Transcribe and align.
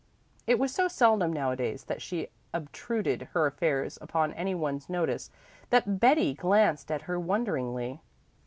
It 0.47 0.57
was 0.57 0.73
so 0.73 0.87
seldom 0.87 1.31
nowadays 1.31 1.83
that 1.83 2.01
she 2.01 2.29
obtruded 2.55 3.27
her 3.33 3.45
affairs 3.45 3.99
upon 4.01 4.33
any 4.33 4.55
one's 4.55 4.89
notice 4.89 5.29
that 5.69 5.99
Betty 5.99 6.33
glanced 6.33 6.89
at 6.89 7.03
her 7.03 7.19
wonderingly. 7.19 8.01